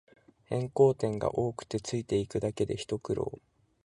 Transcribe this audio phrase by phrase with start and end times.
[0.45, 3.39] 変更点が多くてついていくだけでひと苦労